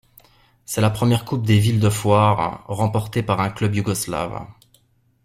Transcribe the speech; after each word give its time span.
C'est 0.65 0.81
la 0.81 0.89
première 0.89 1.25
Coupe 1.25 1.45
des 1.45 1.59
villes 1.59 1.79
de 1.79 1.91
foires 1.91 2.65
remportée 2.67 3.21
par 3.21 3.39
un 3.39 3.51
club 3.51 3.75
yougoslave. 3.75 4.47